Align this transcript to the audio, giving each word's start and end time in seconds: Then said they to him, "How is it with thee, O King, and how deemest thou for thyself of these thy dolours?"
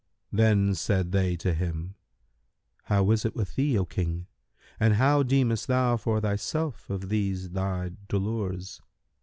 Then 0.31 0.73
said 0.73 1.11
they 1.11 1.35
to 1.35 1.53
him, 1.53 1.93
"How 2.85 3.11
is 3.11 3.23
it 3.23 3.35
with 3.35 3.53
thee, 3.53 3.77
O 3.77 3.85
King, 3.85 4.25
and 4.79 4.95
how 4.95 5.21
deemest 5.21 5.67
thou 5.67 5.95
for 5.95 6.19
thyself 6.19 6.89
of 6.89 7.09
these 7.09 7.51
thy 7.51 7.91
dolours?" 8.07 8.81